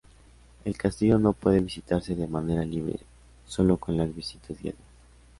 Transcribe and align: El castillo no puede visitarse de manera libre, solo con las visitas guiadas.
El 0.65 0.75
castillo 0.79 1.19
no 1.19 1.31
puede 1.33 1.59
visitarse 1.59 2.15
de 2.15 2.25
manera 2.25 2.65
libre, 2.65 3.01
solo 3.45 3.77
con 3.77 3.97
las 3.97 4.15
visitas 4.15 4.59
guiadas. 4.59 4.81